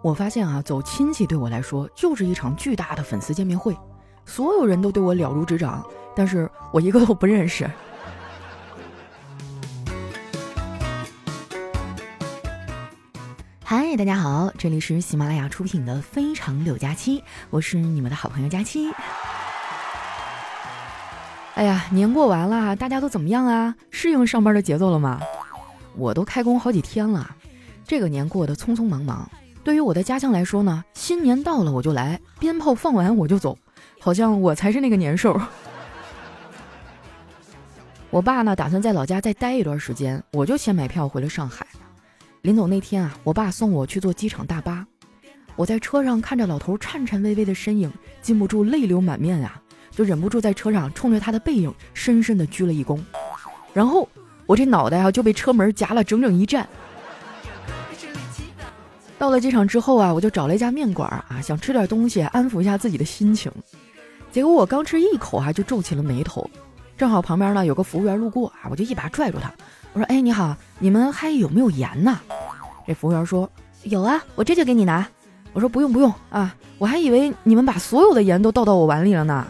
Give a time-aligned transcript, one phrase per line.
[0.00, 3.76] 我发现啊，走亲戚对我来说就是一场巨大的粉丝见面会，
[4.24, 7.68] 所有人都对我了如指掌，但是我一个都不认识。
[13.64, 17.18] 嗨，大家好，这里是喜马拉雅出品的《非常六加七》，
[17.50, 18.92] 我是你们的好朋友佳期。
[21.54, 23.74] 哎呀，年过完了，大家都怎么样啊？
[23.90, 25.20] 适应上班的节奏了吗？
[25.96, 27.34] 我都开工好几天了，
[27.84, 29.28] 这个年过得匆匆忙忙。
[29.64, 33.58] 对于我的家乡来说呢，新年到了我就来，鞭炮放完我就走，
[34.00, 35.38] 好像我才是那个年兽。
[38.10, 41.66] 我爸呢打算在老家再待一段时间，我就先买票回了上海。
[42.42, 44.86] 临走那天啊，我爸送我去坐机场大巴，
[45.54, 52.98] 我在车上看着老头颤颤巍巍的身影，禁不住泪流满面啊，就忍不住在车上冲着他的背影深深的鞠了一躬，
[53.74, 54.08] 然后
[54.46, 56.66] 我这脑袋啊就被车门夹了整整一站。
[59.18, 63.50] 到了机场之后啊，我就找了一家面馆啊，想吃点东西安抚一下自己的心情。
[64.30, 66.48] 结果我刚吃一口啊，就皱起了眉头。
[66.96, 69.52] 正好旁边呢有个服务员路过啊，我就一把拽住他，
[69.92, 72.18] 我说：“哎，你好，你们还有没有盐呢？”
[72.86, 73.50] 这服务员说
[73.84, 75.06] ：“有啊，我这就给你拿。”
[75.52, 79.46] 我说：“不用不用啊，我还以为你们把所有的盐都倒到我碗里了呢。”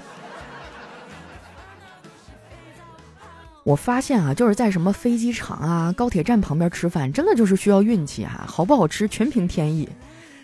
[3.68, 9.86] 我发现啊，就是在什么飞机场啊、高铁站旁边吃饭，真的就是需要运气哈，好不好吃全凭天意。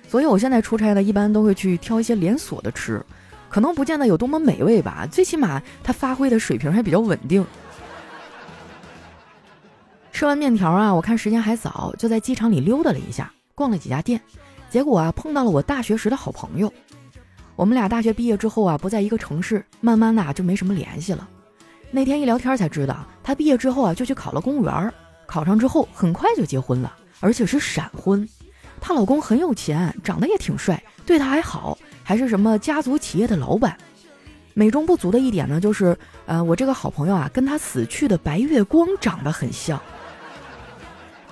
[0.06, 3.02] 所以我现在出差呢，一般都会去挑一些连锁的吃，
[3.48, 7.42] 可能不见得有多么美味吧，最起码它发挥的水平还比较稳定。
[10.12, 14.20] 吃完面条啊，我看时间还早，就在机场里溜达了一下，逛了几家店，
[14.68, 16.70] 结果啊，碰到了我大学时的好朋友。
[17.56, 21.26] 我们俩大学毕业之后啊，不在一个城市，慢慢的就没什么联系了。
[21.94, 24.92] 那天一聊天才知道，她毕业之后啊就去考了公务员，
[25.26, 28.28] 考上之后很快就结婚了，而且是闪婚。
[28.80, 33.78] 她老公很有钱，长得也挺帅，对她还好，还是什么家族企业的老板。
[34.54, 39.80] 美中不足的一点呢，就是呃，我这个好朋友啊，跟她死去的白月光长得很像。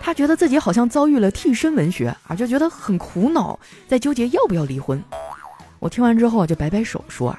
[0.01, 3.59] 她觉得自己好像遭遇了替身文学啊，就觉得很苦恼，
[3.89, 5.03] 在纠结要不要离婚。
[5.81, 7.37] 我听完之后就摆摆手说：“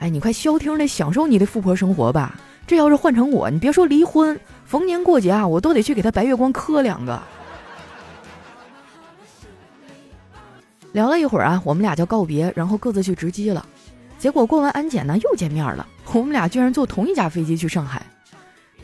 [0.00, 2.34] 哎，你快消停的享受你的富婆生活吧。”
[2.66, 7.20] 这要是换成我，你别说离婚，逢年过节啊，我都得去给他白月光磕两个。
[10.92, 13.66] 聊了一会儿啊，我们俩就告别，然后各自去值机了。
[14.18, 15.86] 结果过完安检呢，又见面了。
[16.12, 18.04] 我们俩居然坐同一架飞机去上海。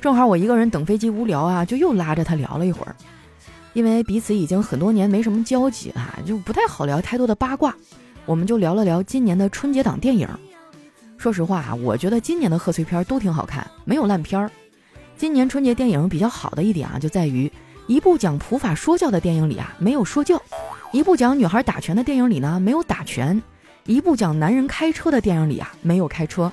[0.00, 2.97] 正好我一个人等飞机无聊啊，就又拉着他聊了一会儿。
[3.75, 7.75] 因为彼此已经很多年没什么交集啊，就不太好聊太多的八卦。
[8.25, 10.28] 我们就聊了聊今年的春节档电影。
[11.18, 14.48] 说实话啊，我觉得今年的贺岁片都挺好看，没有烂片儿。
[15.16, 17.50] 今年春节电影比较好的一点啊，就在于
[17.88, 20.38] 一部讲普法说教的电影里啊，没有说教；
[20.92, 23.36] 一部讲女孩打拳的电影里呢，没有打拳；
[23.84, 26.50] 一部讲男人开车的电影里啊，没有开车。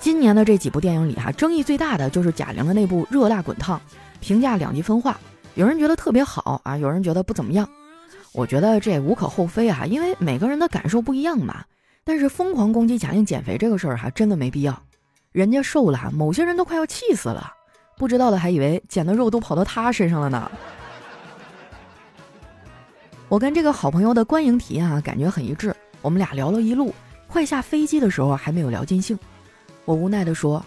[0.00, 3.78] 今年的这几部电影里哈，争议最大的就是贾玲的那部《热辣滚烫》，
[4.18, 5.16] 评价两极分化，
[5.54, 7.68] 有人觉得特别好啊，有人觉得不怎么样。
[8.32, 11.64] 我觉得这也无可厚非啊，因为每个人的感受不一样嘛。
[12.10, 14.76] 但是疯狂攻击贾玲减肥这个事儿哈，真的没必要。
[15.30, 17.54] 人家瘦了，某些人都快要气死了。
[17.96, 20.50] 不知道的还以为减的肉都跑到她身上了呢。
[23.28, 25.72] 我跟这个好朋友的观影体验啊，感觉很一致。
[26.02, 26.92] 我们俩聊了一路，
[27.28, 29.16] 快下飞机的时候还没有聊尽兴。
[29.84, 30.60] 我无奈的说：“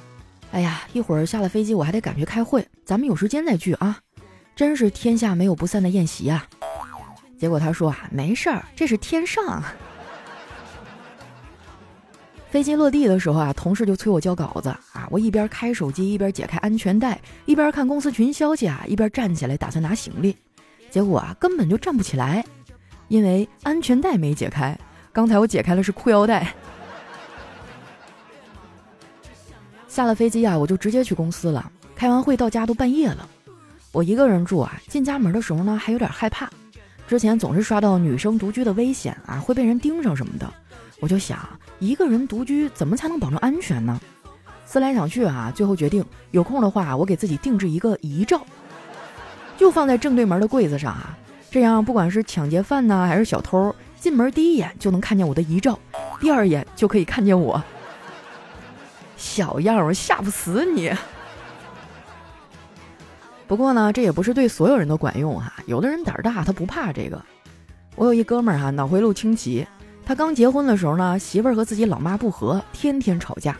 [0.53, 3.99] 哎呀，一会儿下了飞机我还得赶去开会，咱们有时间再聚啊。”
[4.55, 6.47] 真是天下没有不散的宴席啊。
[7.37, 9.61] 结果他说啊，没事儿，这是天上。
[12.53, 15.07] 飞机落地的时候啊，同事就催我交稿子啊。
[15.09, 20.37] 我一边开手机，一边解开安全带，一边看公司群消息啊，一边站起来打算拿行李。
[20.91, 22.45] 结果啊，根本就站不起来，
[23.07, 24.77] 因为安全带没解开。
[25.11, 26.53] 刚才我解开的是裤腰带。
[29.89, 31.71] 下了飞机啊，我就直接去公司了。
[31.95, 33.27] 开完会到家都半夜了。
[33.91, 36.47] 我一个人住啊，进家门的时候呢，还有点害怕。
[37.07, 40.53] 之前总是刷到女生独居的危险啊，会被人盯上什么的。
[40.99, 41.39] 我就想，
[41.83, 43.99] 一个人独居怎么才能保证安全呢？
[44.65, 48.41] 思来想去啊，最后决定有空的话，我给自己定制一个遗照，
[49.57, 51.17] 就放在正对门的柜子上啊。
[51.51, 55.77] 这样，不管是抢劫犯呢，还是小偷，进门第一眼就能看见我的遗照，
[56.21, 57.61] 第二眼就可以看见我。
[59.17, 60.89] 小样儿，我吓不死你。
[63.45, 65.53] 不过呢，这也不是对所有人都管用哈。
[65.65, 67.21] 有的人胆儿大，他不怕这个。
[67.97, 69.67] 我有一哥们儿哈，脑回路清奇。
[70.05, 73.57] 他刚结婚的时候呢，媳妇儿和自己老妈不和，天天吵架。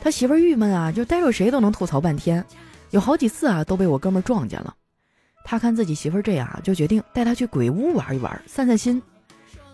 [0.00, 2.44] 他媳妇儿郁闷啊，就逮着谁都能吐槽半天，
[2.90, 4.74] 有好几次啊都被我哥们儿撞见了。
[5.44, 9.00] 他看自己媳妇儿这样，就决定带她去鬼屋玩一玩，散散心。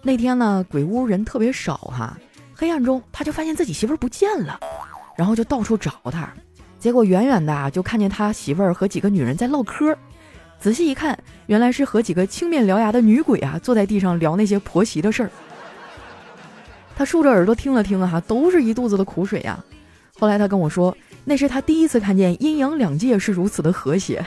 [0.03, 2.17] 那天呢，鬼屋人特别少哈，
[2.55, 4.61] 黑暗中他就发现自己媳妇儿不见了，
[5.17, 6.33] 然后就到处找他，
[6.79, 9.97] 结果远远的就看见他媳妇儿和几个女人在唠嗑，
[10.59, 15.31] 仔细一看，原来是和几个青面獠牙的女鬼啊坐在地上聊那些婆媳的事儿。
[17.01, 19.59] 他竖着耳朵听了听啊，都是一肚子的苦水呀。
[20.19, 20.95] 后来他跟我说，
[21.25, 24.23] 那是他第一次看见阴阳两界是如此的和谐。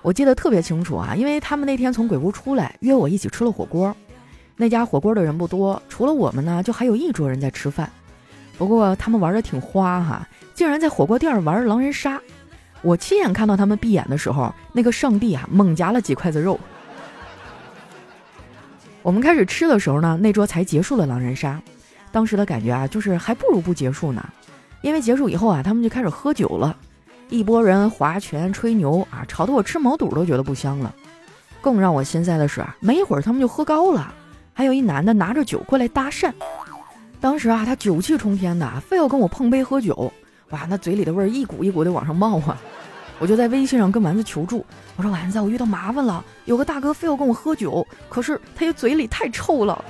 [0.00, 3.92] 我记得特别清楚啊，因为他们那天从鬼屋出来，约我一起吃了火锅。
[4.54, 7.90] 那家火锅的人不多，除了我们呢，就还有一桌人在吃饭。
[8.56, 12.22] 不过他们玩的挺花哈，竟然在火锅店玩狼人杀。
[12.80, 16.60] 我亲眼看到他们闭眼的时候，那个上帝啊猛夹了几筷子肉。
[19.02, 21.60] 我们开始吃的时候呢，那桌才结束了狼人杀。
[22.12, 24.24] 当时的感觉啊，就是还不如不结束呢，
[24.80, 26.76] 因为结束以后啊，他们就开始喝酒了。
[27.28, 30.94] 一拨人划拳吹牛啊，吵得我吃毛肚都觉得不香了。
[31.60, 34.12] 更让我心塞的是啊，没一会儿他们就喝高了，
[34.52, 36.32] 还有一男的拿着酒过来搭讪。
[37.20, 40.12] 当时啊，他酒气冲天的，非要跟我碰杯喝酒。
[40.50, 42.60] 哇，那嘴里的味儿一股一股的往上冒啊！
[43.22, 44.66] 我就在微信上跟丸子求助，
[44.96, 49.84] 我说丸子，我遇到麻烦了，有个大哥非要跟我喝酒，可是他也嘴里太臭了，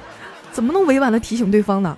[0.53, 1.97] 怎么能委婉的提醒对方呢？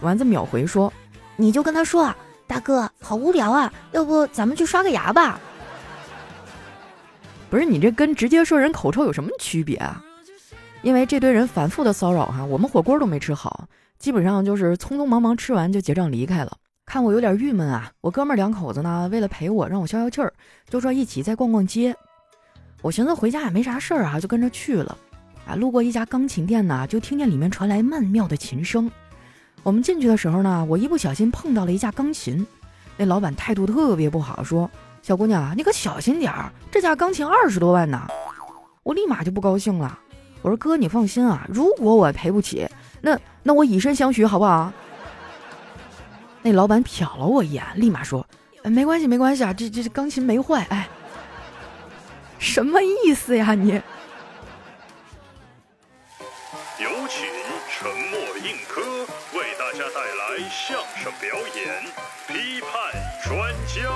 [0.00, 0.92] 丸子秒回说，
[1.36, 2.16] 你就跟他说啊。
[2.48, 3.72] 大哥，好无聊啊！
[3.92, 5.38] 要不咱们去刷个牙吧？
[7.48, 10.02] 不是你这跟直接说人口臭有什么区别啊？
[10.82, 13.68] 因为这堆人反复的骚扰哈，我们火锅都没吃好，
[14.00, 16.50] 基本上就是匆匆忙忙吃完就结账离开了。
[16.86, 20.32] 看我有点郁闷啊，我哥们两口子呢，为了陪我让我消消气儿，
[20.68, 21.94] 就说一起再逛逛街。
[22.82, 24.96] 我寻思回家也没啥事儿啊，就跟着去了。
[25.46, 28.90] 啊，路过一家钢琴店呢，就听见里面传来曼妙的琴声。
[29.62, 32.46] 我们进去的时候呢，我一不小心碰到了一架钢琴，
[32.96, 34.70] 那老板态度特别不好，说
[35.02, 38.06] ：“小姑娘，你可小心点儿，这架钢琴二十多万呢。”
[38.84, 39.98] 我立马就不高兴了，
[40.42, 42.68] 我说：“哥，你放心啊，如果我赔不起，
[43.00, 44.70] 那那我以身相许好不好？”
[46.46, 48.26] 那老板瞟了我一眼，立马说
[48.64, 50.86] ：“没关系，没关系啊，这这钢琴没坏。”哎，
[52.38, 53.80] 什么意思呀你？
[56.78, 57.26] 有请
[57.70, 58.82] 沉默硬科
[59.38, 61.82] 为大家带来相声表演，
[62.28, 62.92] 批判
[63.24, 63.88] 专家。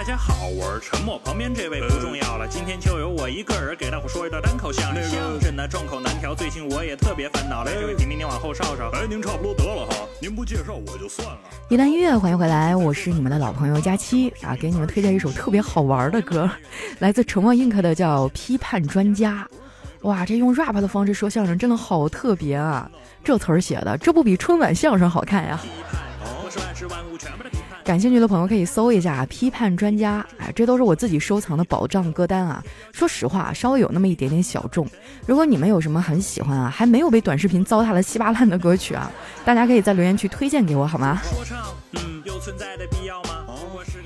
[0.00, 5.04] 大家好，我是沉默旁边这位不重要了，今天就由我一个人给大伙说一段单口相声。
[5.04, 7.72] 相声呢众口难调，最近我也特别烦恼嘞。
[7.78, 8.88] 这位平平，您往后稍稍。
[8.94, 11.38] 哎，您差不多得了哈，您不介绍我就算了。
[11.68, 16.48] 一段音乐，欢迎回来，我是你们的老朋友佳期啊，给你们推荐一首特别好玩的歌，
[17.00, 19.46] 来自沉默 ink 的叫《批判专家》。
[20.08, 22.90] 哇，这用 rap 的方式说相声真的好特别啊！
[23.22, 25.60] 这词儿写的，这不比春晚相声好看呀？
[27.82, 32.62] 感兴趣的朋友可以搜一下“批判专家”，哎，这都是我自己收藏的宝藏歌单啊。
[32.92, 34.86] 说实话，稍微有那么一点点小众。
[35.26, 39.10] 如果你们有什么很喜欢啊，还没有被短视频糟蹋的稀巴烂的歌曲啊，
[39.44, 41.20] 大家可以在留言区推荐给我，好吗？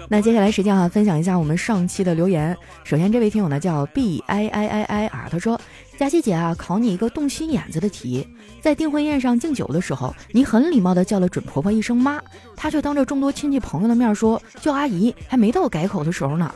[0.08, 2.56] 那接下来时间啊，分享一下我们上期的留言。
[2.84, 5.58] 首先，这位听友呢叫 B I I I I 啊，他说
[5.98, 8.26] ：“佳琪姐啊，考你一个动心眼子的题，
[8.60, 12.20] 在订婚宴上敬酒的时候，你很礼貌的叫了准婆婆一声妈，
[12.54, 16.54] 她却当着众多亲戚朋友的面说叫阿姨，还没到改口的时候呢。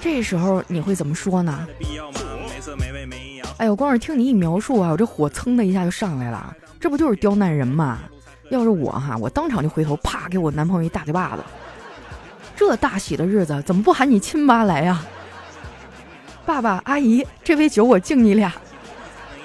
[0.00, 1.66] 这时候你会怎么说呢？”
[3.58, 8.00] 哎呦，光是听你一描述啊，我这火蹭的一下就上来了，这不就是刁难人吗？
[8.50, 11.42] 要是我哈，我当场就回头，啪给我男朋友一大嘴巴子。
[12.60, 15.02] 这大喜的日子，怎么不喊你亲妈来呀？
[16.44, 18.52] 爸爸、阿姨，这杯酒我敬你俩。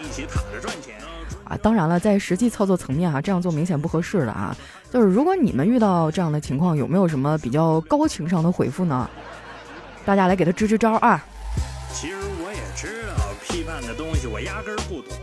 [0.04, 0.96] 一起躺着赚钱
[1.46, 1.58] 啊！
[1.62, 4.54] 当然了，在实际操作层面啊，这样做明显不合适的啊。
[4.92, 9.10] 就是如果你们遇到这样的情况，有没有什么比较高情商的回复呢？
[10.04, 11.24] 大家来给他支支招啊！
[11.94, 13.16] 其实我也知道
[13.48, 15.16] 批判的东西，我压根儿不懂。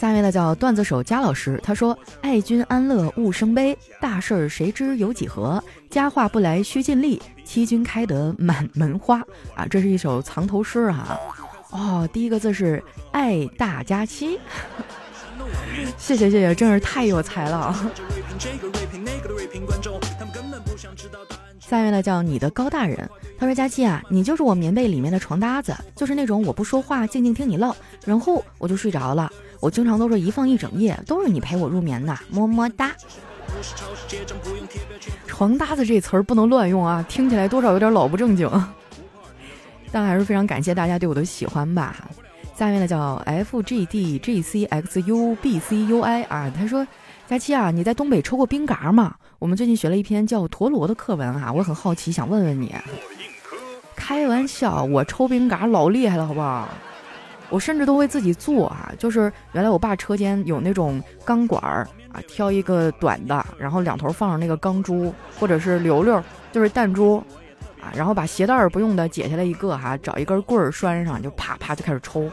[0.00, 5.62] 下面呢叫段子手佳老师，他说：“爱君安乐勿生悲，大事儿谁知有几何？
[5.90, 9.18] 佳话不来须尽力，欺君开得满门花。”
[9.54, 11.20] 啊，这是一首藏头诗啊。
[11.68, 14.40] 哦，第一个字是爱大家期，
[15.98, 17.74] 谢谢谢谢，真是太有才了。
[21.58, 29.30] 下面呢叫你的高大人，他说：“佳期啊，你就是我棉被里面的床搭子，就是那种我不说话，静静听你唠，然后我就睡着了。”
[29.60, 32.90] 我经常都是一放一整夜，都是你陪我入眠的，么么哒。
[35.26, 38.50] 床搭子这词儿不能乱用啊，听起来多少有点老不正经。
[39.92, 42.08] 但还是非常感谢大家对我的喜欢吧。
[42.60, 46.86] 下面呢叫 F G D G C X U B C U I 啊，他说：
[47.26, 49.14] 佳期啊，你在东北抽过冰嘎吗？
[49.38, 52.74] 我们最近学了一篇叫陀螺的课文啊，我很好奇，想问问你。
[53.96, 56.68] 开玩笑，我抽冰嘎老厉害了，好不好？
[57.48, 67.16] 我甚至都会自己做啊，就是原来我爸车间有那种钢管儿啊，挑一个短的，然后两头放上那个钢珠或者是溜溜，就是弹珠
[67.80, 72.30] 啊，然后把鞋带儿不用的解下来一个哈，找一根棍儿拴上，就啪啪就开始抽。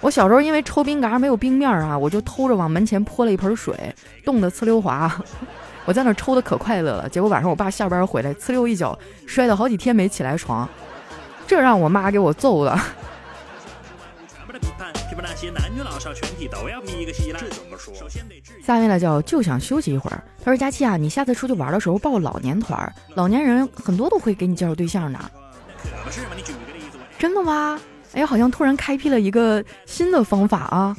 [0.00, 5.14] 我小时候因为抽冰嘎没有冰面啊，我就偷着往门前泼了一盆水，冻得呲溜滑。
[5.84, 10.68] 我在那抽的可快乐了，结果晚上我爸下班回来，呲溜一脚摔得好几天没起来床，
[11.46, 12.78] 这让我妈给我揍的。
[18.62, 20.22] 下面呢叫就想休息一会儿。
[20.44, 25.18] 他说：“佳期啊，你下次出去玩的时候报老年团，老年人很多都会给你介绍对象的。”
[27.18, 27.78] 真的吗？
[28.12, 30.96] 哎，好像突然开辟了一个新的方法啊！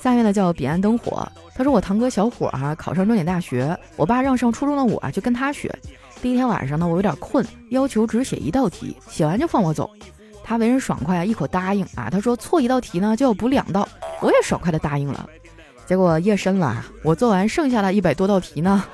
[0.00, 1.26] 下面呢叫彼岸灯火。
[1.54, 5.72] 他说：“我堂哥小伙啊，考上重点大学，我爸让上初中的我啊就跟他学。
[6.20, 9.88] 第一天晚上呢，我有点困，要求只写一道题，写完就放我走。”
[10.42, 12.08] 他为人爽快啊，一口答应啊。
[12.10, 13.88] 他说错一道题呢就要补两道，
[14.20, 15.28] 我也爽快的答应了。
[15.86, 18.84] 结果夜深了，我做完剩下的一百多道题呢，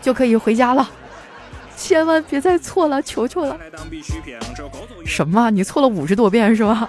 [0.00, 0.90] 就可以回家了。
[1.76, 3.58] 千万别再错了，求求了。
[5.04, 5.50] 什么？
[5.50, 6.88] 你错了五十多遍是吧？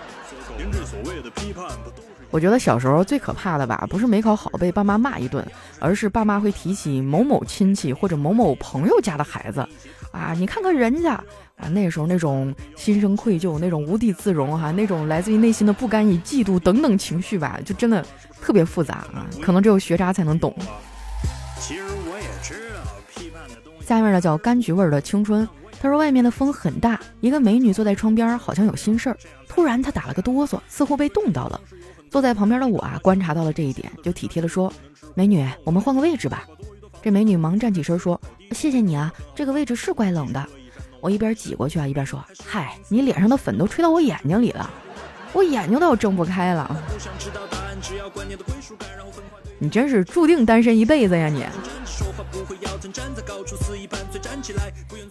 [2.32, 5.46] 我觉得小时候最可怕的吧，不是没考好被爸妈骂一顿，
[5.80, 9.66] 而是爸妈会提起某某亲戚或者某某朋友家的孩子。
[10.12, 11.14] 啊，你看看人家
[11.56, 18.06] 啊，那时候那种心生愧疚，那种无地自容哈，那种来自于内心的不甘与嫉妒等等情绪吧，就真的
[18.42, 20.54] 特别复杂啊，可能只有学渣才能懂。
[21.60, 21.84] 其实
[23.86, 25.48] 下面呢叫柑橘味的青春。
[25.80, 29.18] 他说外面的风很大，一个美女坐在窗边，好像有心事儿。
[29.48, 31.62] 突然她打了个哆嗦，似乎被冻到了。
[32.10, 34.74] 坐在旁边的我啊，观察到了这一点，就体贴的说
[35.14, 36.46] ：“美女，我们换个位置吧。”
[37.04, 38.20] 这美女忙站起身说
[38.52, 40.44] ：“谢谢你啊，这个位置是怪冷的。”
[41.00, 44.68] 我一边挤过去啊，一边说：“嗨，你脸上的粉都吹到我眼睛里了，
[45.34, 46.76] 我眼睛都要睁不开了。”
[49.60, 51.46] 你真是注定单身一辈子呀你！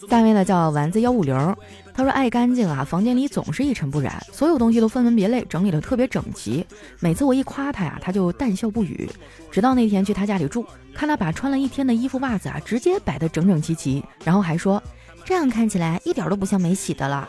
[0.09, 1.57] 下面呢叫丸子幺五零，
[1.93, 6.65] 他说爱干净啊，房间里总是一尘不染，所有东西都分门别类，整理的特别整齐。
[7.01, 9.09] 每次我一夸他呀，他就淡笑不语。
[9.51, 10.65] 直到那天去他家里住，
[10.95, 14.83] 看他把穿了一天的衣服袜子啊，直接摆得整整齐齐，然后还说
[15.25, 17.29] 这样看起来一点都不像没洗的了。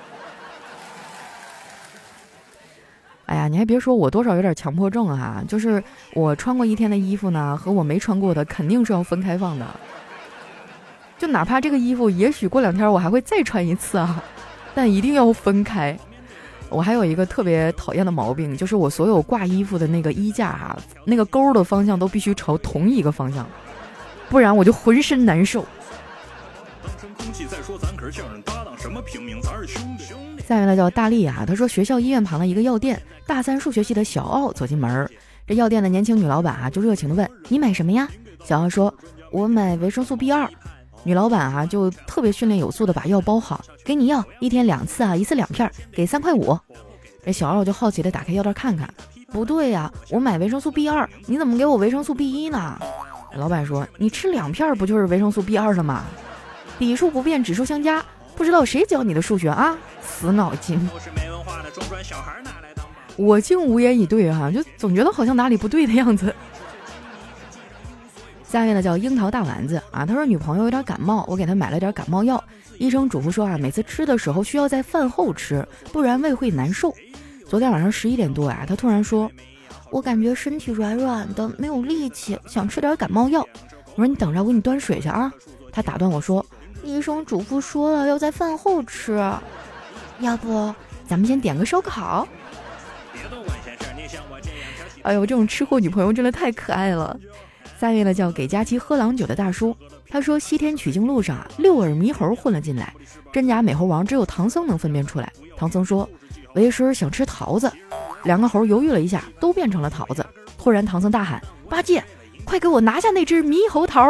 [3.25, 5.83] 哎呀，你还别说，我多少有点强迫症哈，就是
[6.13, 9.65] 我穿过一天的衣服呢，和我没穿过的肯定是要分开放的。
[11.25, 14.23] 就哪怕这个衣服，也许过两天我还会再穿一次啊，
[14.75, 15.97] 但一定要分开。
[16.69, 23.43] 我还有一个特别讨厌的毛病，就是我所有挂衣服的那个衣架哈，那个钩的方向都必须朝同一个方向，
[24.29, 25.65] 不然我就浑身难受。
[30.47, 35.09] 下面呢叫大力啊，他说学校医院旁的一个药店，大三数学系的小奥走进门，
[35.47, 38.07] 这药店的年轻女老板啊就热情的问你买什么呀？
[38.43, 38.93] 小奥说，
[39.31, 40.47] 我买维生素 B 二。
[41.05, 46.57] 女老板啊就特别训练有素的把药包好，给你药，一天两次啊，一次两片，给三块五。
[47.23, 48.91] 这小二就好奇的打开药袋看看，
[49.31, 52.79] 不对呀，我买维生素 B 二，你怎么给我维生素 B 一呢？
[53.35, 56.03] 老板说你吃两片不就是维生素 B 二了吗？
[56.79, 58.03] 底数不变，指数相加，
[58.35, 59.77] 不知道谁教你的数学啊？
[60.01, 60.89] 死脑筋！
[63.15, 66.33] 我竟无言以对哈，就总觉得好像哪里不对的样子。
[68.55, 72.41] 下面呢叫樱桃大丸子啊，他说女朋友有点感冒，我给她买了点感冒药。
[72.77, 76.95] 医生嘱咐说啊，每次吃的时候需要在饭后吃，不然胃会难受。
[77.49, 79.29] 昨天晚上十一点多呀，他突然说，
[79.91, 83.45] 我感觉身体软软的，没有力气，想吃点感冒药。
[83.95, 85.29] 我说你等着，我给你端水去啊。
[85.69, 86.45] 他打断我说，
[86.81, 89.17] 医生嘱咐说了要在饭后吃，
[90.19, 90.73] 要不
[91.05, 92.25] 咱们先点个烧烤。
[95.01, 97.19] 哎呦，这种吃货女朋友真的太可爱了。
[97.79, 99.75] 下一位呢叫给佳琪喝郎酒的大叔，
[100.09, 102.93] 他说西天取经路上啊，六耳猕猴混了进来，
[103.33, 105.31] 真假美猴王只有唐僧能分辨出来。
[105.57, 106.09] 唐僧说
[106.55, 107.71] ：“为师想吃桃子。”
[108.23, 110.25] 两个猴犹豫了一下，都变成了桃子。
[110.57, 112.03] 突然唐僧大喊：“八戒，
[112.43, 114.01] 快给我拿下那只猕猴桃！”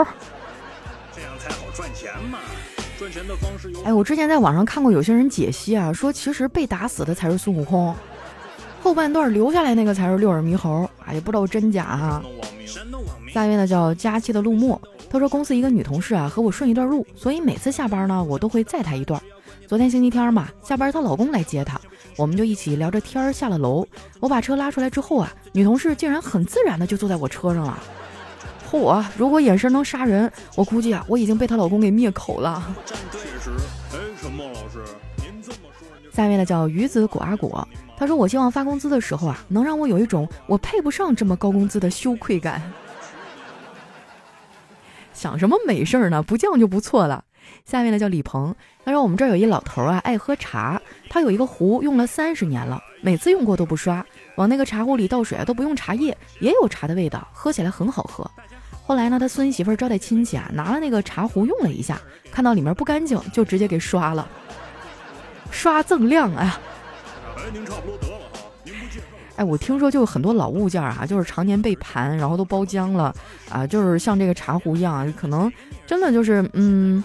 [1.14, 2.40] 这样才好赚钱嘛！
[2.98, 3.82] 赚钱的方式有……
[3.84, 7.94] 哎，我之前在网上看过有些人解析啊，说其实被打死的才是孙悟空，
[8.82, 10.90] 后半段留下来那个才是六耳猕猴。
[11.06, 12.24] 哎，也不知道真假哈。
[13.36, 19.22] 下一位呢叫佳期的陆墨，他说公司一个女同事啊和我顺一段路，所以每次下班呢我都会载她一段。
[19.68, 21.78] 昨天星期天嘛，下班她老公来接她，
[22.16, 23.86] 我们就一起聊着天儿下了楼。
[24.22, 27.78] 我把车拉出来之后啊，女同事竟然很自然的就坐在我车上了。
[28.72, 32.74] 嚯，如果眼神能杀人，我估计啊，我已经被她老公给灭口了。
[36.14, 42.62] 下面呢叫鱼子果阿果，他说我希望发工资的时候啊，能让我有一种我配不上这么高工资的羞愧感。
[45.16, 46.22] 想什么美事儿呢？
[46.22, 47.24] 不降就不错了。
[47.64, 48.54] 下面呢叫李鹏，
[48.84, 54.06] 他说我们这儿有一老头啊，爱喝茶，他有一个壶用了三十年了，每次用过都不刷，
[54.36, 58.30] 往那个茶壶里倒水啊都不用茶叶，也有茶的味道，喝起来很好喝。
[58.84, 62.00] 后来呢，他孙媳妇招待亲戚啊，拿了那个茶壶用了一下，
[62.32, 64.28] 看到里面不干净，就直接给刷了，
[65.50, 66.60] 刷锃亮啊。
[67.38, 67.52] 哎，
[69.36, 73.14] 哎我听说就很多老物件啊，就是常年被盘，然后都包浆了
[73.50, 75.52] 啊，就是像这个茶壶一样，可能
[75.86, 77.04] 真的就是嗯，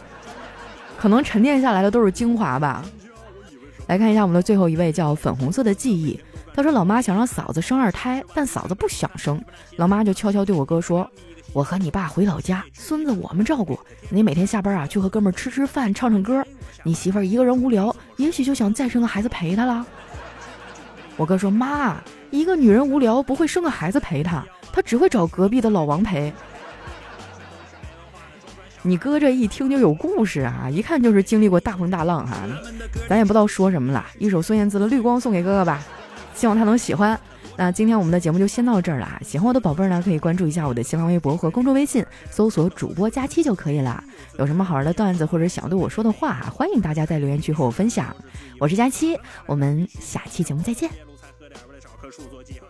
[0.96, 2.84] 可能沉淀下来的都是精华吧。
[3.88, 6.18] 来看一下我们的最后一位，叫粉红色的记忆。
[6.54, 9.42] 他说：“老妈想让嫂子生二胎，但嫂子不想生，
[9.76, 11.08] 老妈就悄悄对我哥说
[11.52, 16.44] ：‘我和你爸回老家，孙子我们照顾，你每天下班啊去和哥们吃吃饭，唱唱歌。
[16.82, 19.86] 你媳妇儿一个人无聊，也许就想再生个孩子陪她了。’
[21.20, 22.00] 我哥说：‘妈。’
[22.32, 26.32] 一个女人无聊不会生个孩子陪她，她只会找隔壁的老王陪。
[28.80, 32.38] 你哥这一听就有故事啊，一看就是经历过大风大浪哈。
[33.06, 35.82] 咱也不知道说什么了，一首孙燕姿的《绿光》送给哥哥吧，
[36.34, 37.20] 希望他能喜欢。
[37.56, 44.02] 那今天我们的节目就先到这儿了，喜欢我的宝贝儿呢，可以关注一下我的新浪微博和公众微信，搜索主播佳期就可以了。
[44.38, 48.14] 有什么好玩的段子或者想对我说的话，欢迎大家在留言区和我分享。
[48.58, 50.88] 我是佳期，我们下期节目再见。
[52.10, 52.69] 数做记号。